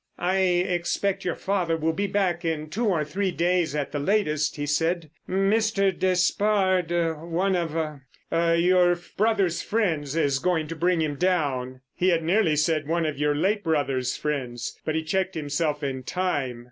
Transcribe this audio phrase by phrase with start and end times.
[0.17, 4.55] "I expect your father will be back in two or three days at the latest,"
[4.55, 5.11] he said.
[5.29, 5.93] "Mr.
[5.95, 13.05] Despard—one of—er—your brother's friends, is going to bring him down." He had nearly said one
[13.05, 16.59] of your late brother's friends, but he checked himself in time.